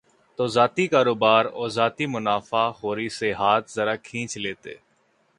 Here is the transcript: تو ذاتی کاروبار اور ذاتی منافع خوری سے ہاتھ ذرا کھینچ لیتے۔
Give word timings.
تو 0.35 0.47
ذاتی 0.47 0.87
کاروبار 0.87 1.45
اور 1.45 1.69
ذاتی 1.69 2.05
منافع 2.05 2.71
خوری 2.71 3.09
سے 3.09 3.33
ہاتھ 3.33 3.71
ذرا 3.71 3.95
کھینچ 3.95 4.37
لیتے۔ 4.37 4.73